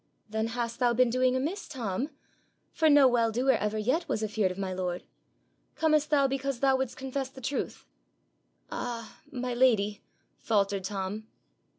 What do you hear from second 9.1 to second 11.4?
my lady,' faltered Tom.